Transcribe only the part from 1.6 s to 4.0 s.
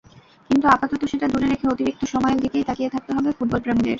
অতিরিক্ত সময়ের দিকেই তাকিয়ে থাকতে হবে ফুটবলপ্রেমীদের।